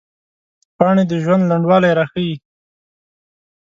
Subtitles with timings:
[0.77, 2.35] پاڼې د ژوند لنډوالي راښيي